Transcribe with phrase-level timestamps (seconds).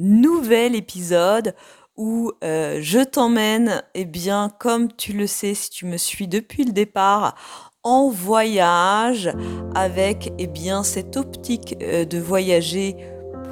[0.00, 1.54] nouvel épisode
[1.96, 6.64] où euh, je t'emmène, eh bien, comme tu le sais si tu me suis depuis
[6.64, 7.34] le départ,
[7.82, 9.30] en voyage
[9.74, 12.96] avec eh bien, cette optique euh, de voyager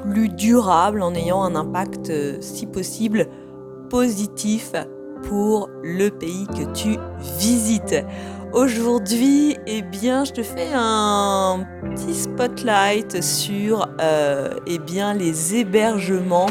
[0.03, 3.27] plus durable en ayant un impact, euh, si possible,
[3.89, 4.71] positif
[5.23, 6.97] pour le pays que tu
[7.37, 8.03] visites.
[8.51, 16.49] Aujourd'hui, eh bien, je te fais un petit spotlight sur euh, eh bien, les hébergements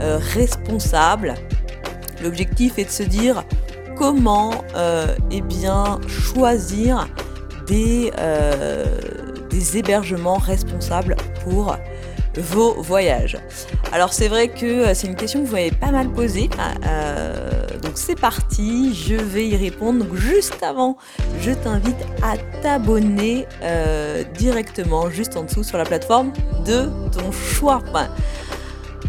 [0.00, 1.34] euh, responsables.
[2.22, 3.44] L'objectif est de se dire
[3.96, 7.06] comment euh, eh bien, choisir
[7.66, 8.10] des,
[9.50, 11.76] des hébergements responsables pour
[12.38, 13.36] vos voyages.
[13.92, 16.48] Alors c'est vrai que c'est une question que vous m'avez pas mal posée.
[17.90, 20.04] Donc c'est parti, je vais y répondre.
[20.04, 20.96] Donc juste avant,
[21.40, 26.32] je t'invite à t'abonner euh, directement juste en dessous sur la plateforme
[26.64, 27.82] de ton choix.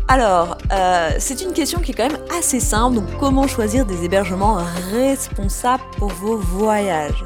[0.08, 2.96] alors, euh, c'est une question qui est quand même assez simple.
[2.96, 4.58] Donc comment choisir des hébergements
[4.92, 7.24] responsables pour vos voyages?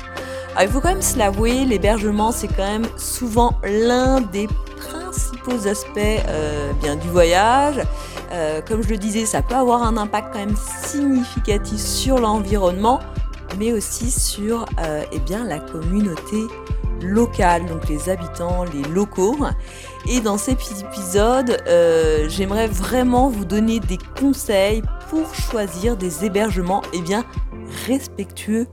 [0.62, 5.98] Il faut quand même se l'avouer, l'hébergement c'est quand même souvent l'un des principaux aspects
[5.98, 7.80] euh, bien du voyage.
[8.36, 13.00] Euh, comme je le disais, ça peut avoir un impact quand même significatif sur l'environnement,
[13.58, 16.44] mais aussi sur euh, eh la communauté
[17.02, 19.38] locale, donc les habitants, les locaux.
[20.10, 26.82] Et dans cet épisode, euh, j'aimerais vraiment vous donner des conseils pour choisir des hébergements
[26.94, 27.24] eh bien,
[27.88, 28.68] respectueux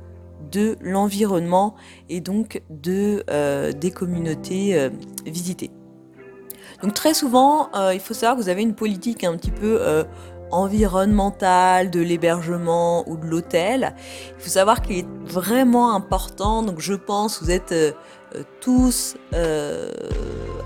[0.51, 1.77] de l'environnement
[2.09, 3.25] et donc de,
[3.73, 4.91] des communautés
[5.25, 5.71] visitées.
[6.83, 9.79] Donc très souvent, euh, il faut savoir que vous avez une politique un petit peu
[9.81, 10.05] euh,
[10.51, 13.95] environnementale de l'hébergement ou de l'hôtel.
[14.37, 17.93] Il faut savoir qu'il est vraiment important, donc je pense que vous êtes euh,
[18.61, 19.17] tous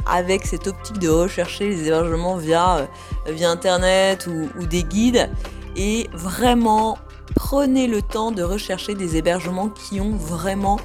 [0.07, 2.87] avec cette optique de rechercher les hébergements via,
[3.27, 5.29] via Internet ou, ou des guides.
[5.75, 6.97] Et vraiment,
[7.35, 10.79] prenez le temps de rechercher des hébergements qui ont vraiment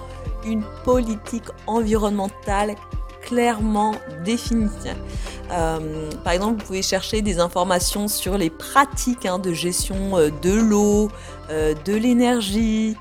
[0.44, 2.75] une politique environnementale
[3.31, 4.68] clairement définie.
[5.52, 10.30] Euh, par exemple, vous pouvez chercher des informations sur les pratiques hein, de gestion euh,
[10.42, 11.09] de l'eau,
[11.50, 12.97] euh, de l'énergie,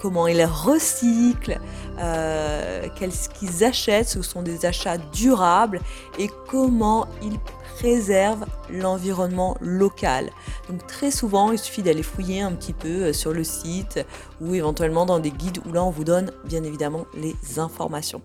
[0.00, 1.60] comment ils recyclent,
[1.98, 5.78] qu'est-ce qu'ils achètent, ce sont des achats durables
[6.18, 7.38] et comment ils
[7.76, 10.30] préservent l'environnement local.
[10.70, 14.00] Donc très souvent, il suffit d'aller fouiller un petit peu sur le site
[14.40, 18.22] ou éventuellement dans des guides où là on vous donne bien évidemment les informations.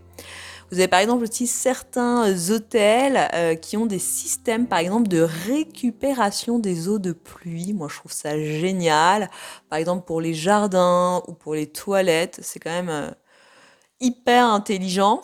[0.69, 5.21] Vous avez par exemple aussi certains hôtels euh, qui ont des systèmes par exemple de
[5.21, 7.73] récupération des eaux de pluie.
[7.73, 9.29] Moi je trouve ça génial.
[9.69, 13.09] Par exemple pour les jardins ou pour les toilettes, c'est quand même euh,
[14.01, 15.21] hyper intelligent.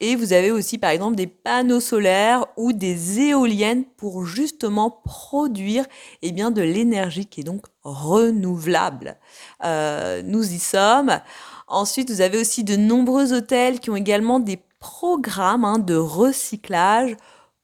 [0.00, 5.84] Et vous avez aussi par exemple des panneaux solaires ou des éoliennes pour justement produire
[6.22, 9.18] eh bien, de l'énergie qui est donc renouvelable.
[9.64, 11.20] Euh, nous y sommes.
[11.66, 17.16] Ensuite, vous avez aussi de nombreux hôtels qui ont également des programme hein, de recyclage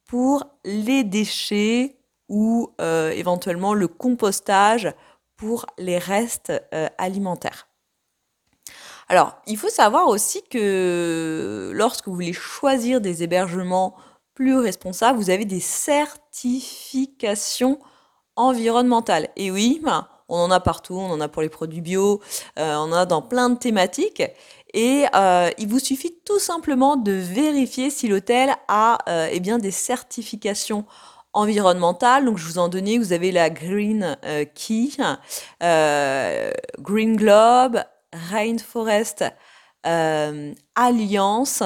[0.07, 1.99] pour les déchets
[2.29, 4.93] ou euh, éventuellement le compostage
[5.37, 7.69] pour les restes euh, alimentaires.
[9.09, 13.95] Alors, il faut savoir aussi que lorsque vous voulez choisir des hébergements
[14.35, 17.79] plus responsables, vous avez des certifications
[18.37, 19.29] environnementales.
[19.37, 22.23] Et oui, ben, on en a partout, on en a pour les produits bio,
[22.59, 24.23] euh, on en a dans plein de thématiques.
[24.75, 29.59] Et euh, il vous suffit tout simplement de vérifier si l'hôtel a euh, eh bien,
[29.59, 30.85] des certifications
[31.33, 32.25] environnementales.
[32.25, 34.91] Donc, je vous en donnais, vous avez la Green euh, Key,
[36.81, 39.25] Green Globe, Rainforest
[39.84, 41.63] Alliance,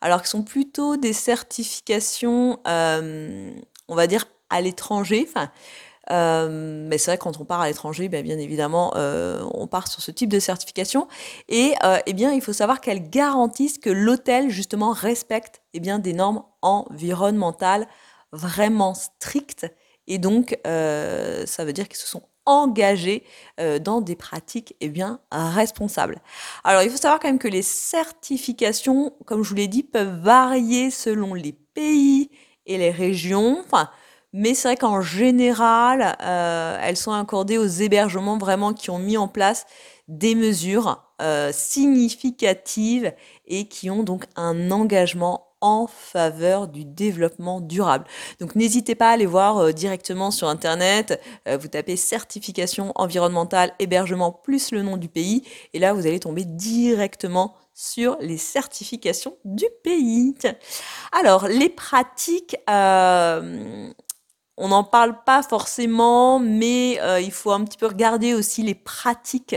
[0.00, 5.28] alors qui sont plutôt des certifications, on va dire, à l'étranger.
[6.10, 9.88] Euh, mais c'est vrai quand on part à l'étranger, ben, bien évidemment, euh, on part
[9.88, 11.08] sur ce type de certification.
[11.48, 15.98] Et euh, eh bien, il faut savoir qu'elles garantissent que l'hôtel justement respecte eh bien,
[15.98, 17.86] des normes environnementales
[18.32, 19.66] vraiment strictes.
[20.06, 23.24] Et donc, ça veut dire qu'ils se sont engagés
[23.80, 26.20] dans des pratiques eh bien, responsables.
[26.64, 30.18] Alors, il faut savoir quand même que les certifications, comme je vous l'ai dit, peuvent
[30.20, 32.30] varier selon les pays
[32.66, 33.62] et les régions.
[33.64, 33.88] Enfin,
[34.32, 39.16] mais c'est vrai qu'en général, euh, elles sont accordées aux hébergements vraiment qui ont mis
[39.16, 39.66] en place
[40.08, 43.12] des mesures euh, significatives
[43.46, 48.04] et qui ont donc un engagement en faveur du développement durable.
[48.40, 54.32] Donc n'hésitez pas à aller voir euh, directement sur Internet, vous tapez certification environnementale hébergement
[54.32, 59.66] plus le nom du pays, et là vous allez tomber directement sur les certifications du
[59.82, 60.34] pays.
[61.12, 62.56] Alors, les pratiques,
[64.62, 68.76] on n'en parle pas forcément, mais euh, il faut un petit peu regarder aussi les
[68.76, 69.56] pratiques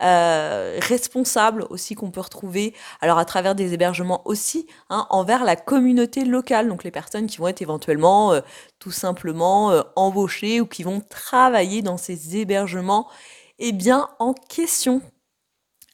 [0.00, 5.56] euh, responsables aussi qu'on peut retrouver, alors à travers des hébergements aussi, hein, envers la
[5.56, 8.42] communauté locale, donc les personnes qui vont être éventuellement euh,
[8.78, 13.08] tout simplement embauchées ou qui vont travailler dans ces hébergements,
[13.58, 15.02] eh bien en question.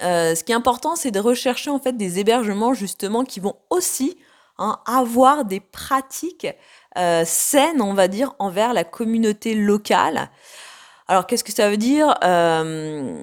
[0.01, 4.19] ce qui est important, c'est de rechercher en fait des hébergements justement qui vont aussi
[4.59, 6.47] hein, avoir des pratiques
[6.99, 10.31] euh, saine, on va dire, envers la communauté locale.
[11.07, 13.15] Alors qu'est-ce que ça veut dire euh,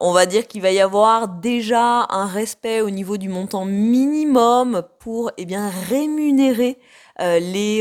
[0.00, 4.82] On va dire qu'il va y avoir déjà un respect au niveau du montant minimum
[4.98, 6.78] pour eh bien, rémunérer
[7.20, 7.80] euh, les,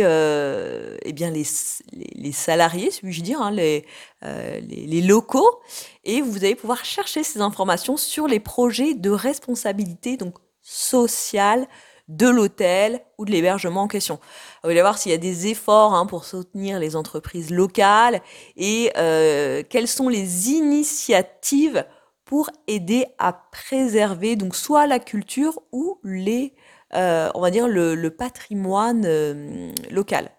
[1.06, 1.46] eh bien, les,
[1.94, 3.86] les, salariés, si je dire, hein, les,
[4.22, 5.60] les, les, locaux.
[6.04, 11.68] Et vous allez pouvoir chercher ces informations sur les projets de responsabilité donc sociale
[12.08, 14.20] de l'hôtel ou de l'hébergement en question.
[14.64, 18.22] Vous allez voir s'il y a des efforts hein, pour soutenir les entreprises locales
[18.58, 21.86] et euh, quelles sont les initiatives
[22.24, 26.54] pour aider à préserver donc soit la culture ou les,
[26.96, 30.30] euh, on va dire le, patrimoine euh, local.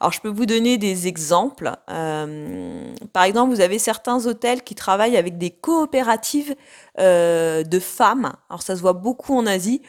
[0.00, 1.70] Alors, je peux vous donner des exemples.
[1.86, 6.56] par exemple, vous avez certains hôtels qui travaillent avec des coopératives
[6.98, 8.32] de femmes.
[8.48, 9.80] Alors, ça se voit beaucoup en Asie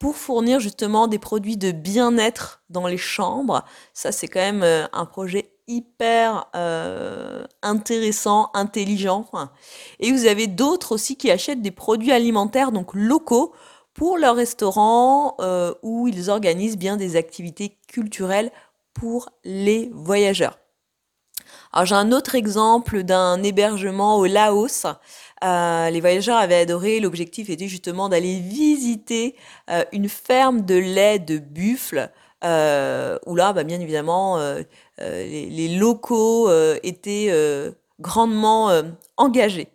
[0.00, 3.64] pour fournir justement des produits de bien-être dans les chambres.
[3.92, 9.26] Ça, c'est quand même euh, un projet hyper euh, intéressant, intelligent.
[10.00, 13.52] Et vous avez d'autres aussi qui achètent des produits alimentaires donc locaux
[13.92, 18.50] pour leur restaurant euh, où ils organisent bien des activités culturelles
[18.94, 20.59] pour les voyageurs.
[21.72, 24.86] Alors j'ai un autre exemple d'un hébergement au Laos
[25.42, 27.00] euh, les voyageurs avaient adoré.
[27.00, 29.36] L'objectif était justement d'aller visiter
[29.70, 32.10] euh, une ferme de lait de buffle.
[32.42, 34.38] Euh, où là, bah, bien évidemment,
[34.98, 36.50] les, locaux
[36.82, 37.32] étaient
[38.00, 38.82] grandement
[39.16, 39.68] engagés.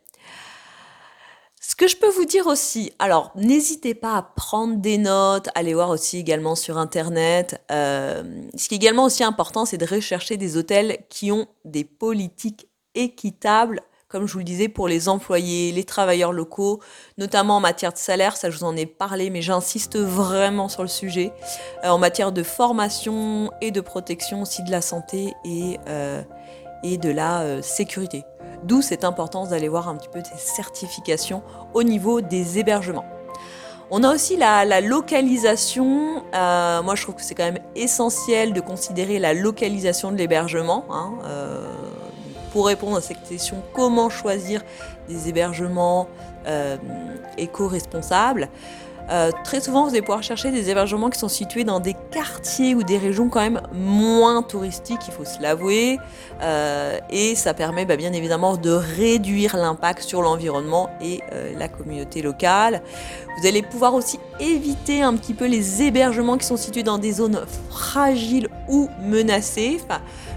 [1.68, 5.74] Ce que je peux vous dire aussi, alors n'hésitez pas à prendre des notes, allez
[5.74, 7.60] voir aussi également sur Internet.
[7.72, 12.68] ce qui est également aussi important, c'est de rechercher des hôtels qui ont des politiques
[12.94, 16.80] équitables comme je vous le disais, pour les employés, les travailleurs locaux,
[17.18, 20.84] notamment en matière de salaire, ça je vous en ai parlé, mais j'insiste vraiment sur
[20.84, 21.34] le sujet,
[21.84, 26.22] euh, en matière de formation et de protection aussi de la santé et, euh,
[26.94, 28.24] et de la euh, sécurité.
[28.64, 31.44] D'où cette importance d'aller voir un petit peu ces certifications
[31.74, 33.06] au niveau des hébergements.
[33.92, 36.24] On a aussi la, localisation.
[36.34, 40.86] moi, je trouve que c'est quand même essentiel de considérer la localisation de l'hébergement.
[40.90, 41.12] Hein,
[42.56, 44.64] pour répondre à cette question comment choisir
[45.10, 46.08] des hébergements
[46.48, 46.78] euh,
[47.38, 48.48] éco-responsables.
[49.10, 52.76] Euh, très souvent, vous allez pouvoir chercher des hébergements qui sont situés dans des quartiers
[52.76, 56.00] ou des régions quand même moins touristiques, il faut se l'avouer.
[56.42, 61.22] Euh, et ça permet bah, bien évidemment de réduire l'impact sur l'environnement et
[61.58, 62.82] la communauté locale.
[63.38, 67.14] Vous allez pouvoir aussi éviter un petit peu les hébergements qui sont situés dans des
[67.14, 69.80] zones fragiles ou menacées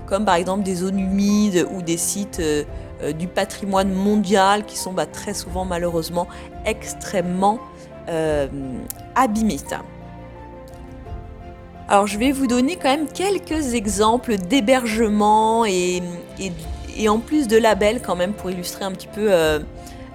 [0.08, 2.64] comme par exemple des zones humides ou des sites euh,
[3.02, 6.26] euh, du patrimoine mondial qui sont bah, très souvent malheureusement
[6.64, 7.58] extrêmement
[8.08, 8.46] euh.
[11.88, 16.02] Alors je vais vous donner quand même quelques exemples d'hébergements et,
[16.96, 19.30] et, en plus de labels quand même pour illustrer un petit peu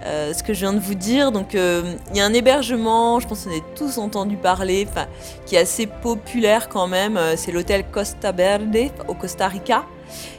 [0.06, 1.32] euh, ce que je viens de vous dire.
[1.32, 1.82] Donc, euh,
[2.12, 4.86] il y a un hébergement, je pense qu'on a tous entendu parler,
[5.46, 7.16] qui est assez populaire quand même.
[7.16, 8.76] Euh, c'est l'hôtel Costa Verde
[9.08, 9.86] au Costa Rica.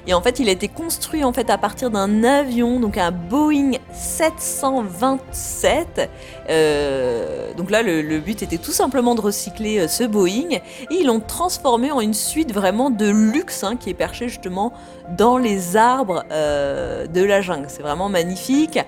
[0.07, 3.11] Et en fait, il a été construit en fait à partir d'un avion, donc un
[3.11, 6.11] Boeing 727.
[6.51, 11.07] Euh, donc là, le, but était tout simplement de recycler euh, ce Boeing et ils
[11.07, 14.73] l'ont transformé en une suite vraiment de luxe hein, qui est perchée justement
[15.17, 17.67] dans les arbres euh, de la jungle.
[17.69, 18.79] C'est vraiment magnifique.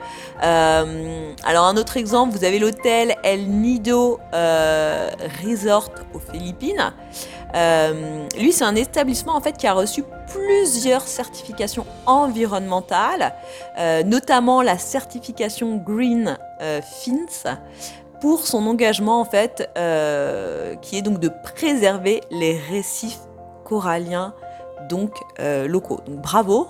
[0.40, 6.92] alors un autre exemple, vous avez l'hôtel El Nido Resort aux Philippines.
[7.54, 13.34] Euh, lui, c'est un établissement en fait qui a reçu plusieurs certifications environnementales,
[13.78, 17.58] euh, notamment la certification Green euh, Fins
[18.20, 19.68] pour son engagement en fait,
[20.80, 23.20] qui est donc de préserver les récifs
[23.64, 24.34] coralliens
[24.88, 26.00] donc locaux.
[26.06, 26.66] Donc bravo.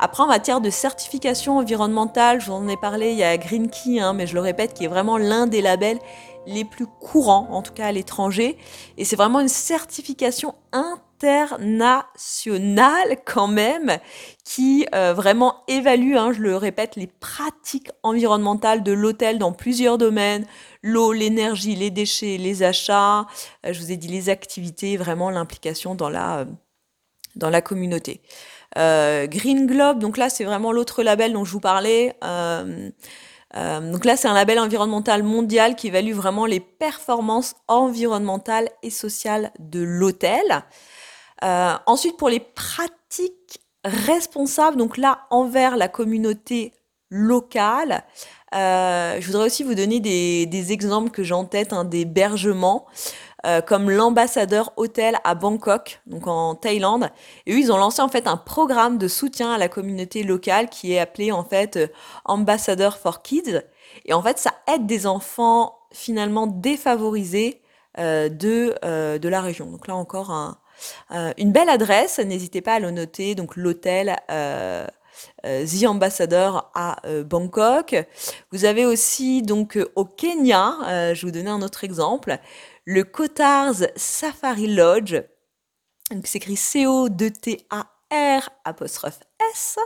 [0.00, 3.68] Après en matière de certification environnementale, je vous en ai parlé, il y a Green
[3.68, 5.98] Key, hein, mais je le répète, qui est vraiment l'un des labels
[6.46, 8.56] les plus courants, en tout cas à l'étranger.
[8.96, 13.98] Et c'est vraiment une certification internationale quand même,
[14.44, 19.98] qui euh, vraiment évalue, hein, je le répète, les pratiques environnementales de l'hôtel dans plusieurs
[19.98, 20.46] domaines,
[20.82, 23.26] l'eau, l'énergie, les déchets, les achats,
[23.64, 26.44] euh, je vous ai dit les activités, vraiment l'implication dans la, euh,
[27.36, 28.20] dans la communauté.
[28.74, 32.14] Green Globe, donc là c'est vraiment l'autre label dont je vous parlais.
[33.56, 38.90] Euh, donc là, c'est un label environnemental mondial qui évalue vraiment les performances environnementales et
[38.90, 40.64] sociales de l'hôtel.
[41.44, 46.72] Euh, ensuite, pour les pratiques responsables, donc là, envers la communauté
[47.10, 48.04] locale,
[48.54, 51.84] euh, je voudrais aussi vous donner des, exemples que j'ai en tête hein.
[53.44, 57.10] Euh, comme l'ambassadeur hôtel à Bangkok, donc en Thaïlande.
[57.46, 60.68] Et eux, ils ont lancé en fait un programme de soutien à la communauté locale
[60.68, 61.88] qui est appelé en fait euh,
[62.24, 63.60] Ambassador for Kids.
[64.04, 67.60] Et en fait, ça aide des enfants finalement défavorisés
[67.98, 68.76] euh, de,
[69.18, 69.66] de la région.
[69.66, 70.56] Donc là encore, un,
[71.36, 72.20] une belle adresse.
[72.20, 73.34] N'hésitez pas à le noter.
[73.34, 74.16] Donc l'hôtel.
[75.44, 77.94] The Ambassador à Bangkok.
[78.50, 82.38] Vous avez aussi donc au Kenya, je vous donner un autre exemple,
[82.84, 85.16] le Cotars Safari Lodge,
[86.10, 89.20] qui s'écrit C-O-D-T-A-R apostrophe
[89.52, 89.78] S,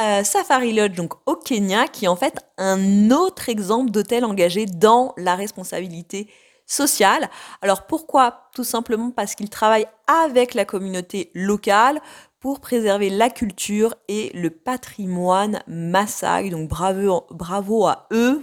[0.00, 4.66] euh, Safari Lodge donc au Kenya, qui est en fait un autre exemple d'hôtel engagé
[4.66, 6.30] dans la responsabilité
[6.66, 7.28] sociale.
[7.62, 8.48] Alors pourquoi?
[8.54, 12.00] Tout simplement parce qu'il travaille avec la communauté locale
[12.40, 16.48] pour préserver la culture et le patrimoine Maasai.
[16.50, 18.42] Donc bravo, à eux.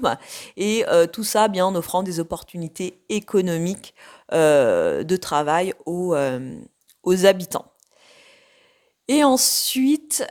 [0.55, 3.95] Et euh, tout ça bien en offrant des opportunités économiques
[4.33, 6.59] euh, de travail aux, euh,
[7.03, 7.65] aux, habitants.
[9.07, 10.27] Et ensuite,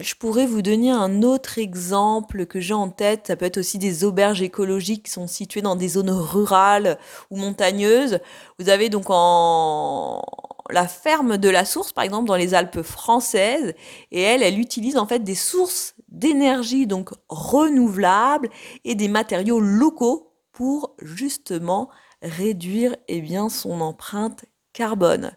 [0.00, 3.26] je pourrais vous donner un autre exemple que j'ai en tête.
[3.28, 6.98] Ça peut être aussi des auberges écologiques qui sont situées dans des zones rurales
[7.30, 8.20] ou montagneuses.
[8.58, 10.22] Vous avez donc en
[10.70, 13.74] la ferme de la source, par exemple, dans les Alpes françaises,
[14.10, 18.48] et elle, elle utilise en fait des sources d'énergie donc renouvelables
[18.84, 21.90] et des matériaux locaux pour justement
[22.22, 25.32] réduire eh son empreinte carbone.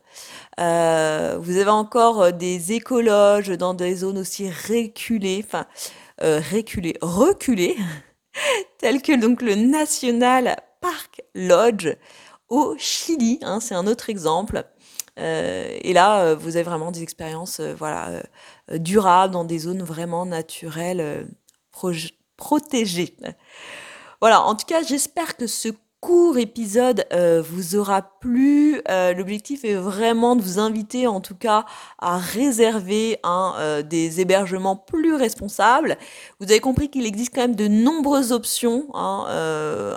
[0.60, 5.68] Euh, vous avez encore euh, des écologes dans des zones aussi reculées, enfin
[6.24, 6.42] euh,
[7.02, 7.78] reculées,
[8.80, 11.96] telles que le National Park Lodge
[12.50, 13.40] au Chili.
[13.44, 14.64] Hein, c'est un autre exemple.
[15.18, 18.24] Et là, vous avez vraiment des expériences voilà,
[18.74, 21.28] durables dans des zones vraiment naturelles
[22.38, 23.16] protégées.
[24.22, 25.70] Voilà, en tout cas, j'espère que ce
[26.00, 28.82] court épisode euh, vous aura plu.
[28.90, 31.66] Euh, l'objectif est vraiment de vous inviter en tout cas
[32.00, 35.98] à réserver euh, des hébergements plus responsables.
[36.40, 39.26] Vous avez compris qu'il existe quand même de nombreuses options hein,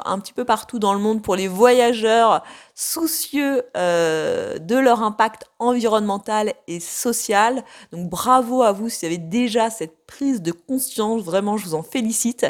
[0.04, 2.42] un petit peu partout dans le monde pour les voyageurs
[2.80, 7.62] soucieux de leur impact environnemental et social.
[7.92, 11.22] Donc bravo à vous si vous avez déjà cette prise de conscience.
[11.22, 12.46] Vraiment, je vous en félicite.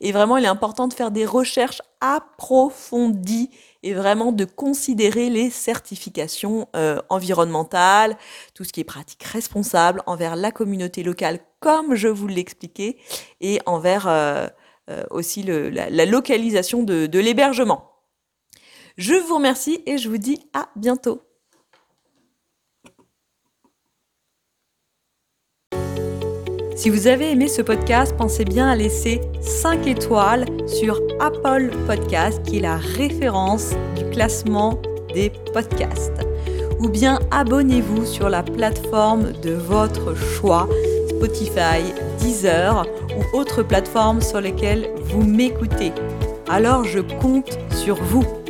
[0.00, 3.50] Et vraiment, il est important de faire des recherches approfondies
[3.82, 8.16] et vraiment de considérer les certifications euh, environnementales,
[8.54, 12.96] tout ce qui est pratique responsable envers la communauté locale, comme je vous l'expliquais,
[13.40, 14.48] et envers euh,
[14.90, 17.93] euh, aussi la, localisation de l'hébergement.
[18.96, 21.20] Je vous remercie et je vous dis à bientôt.
[26.76, 32.40] Si vous avez aimé ce podcast, pensez bien à laisser 5 étoiles sur Apple Podcast,
[32.44, 34.80] qui est la référence du classement
[35.12, 36.24] des podcasts.
[36.78, 40.68] Ou bien abonnez-vous sur la plateforme de votre choix,
[41.08, 41.82] Spotify,
[42.20, 42.86] Deezer
[43.16, 45.92] ou autres plateformes sur lesquelles vous m'écoutez.
[46.48, 48.43] Alors je compte sur vous.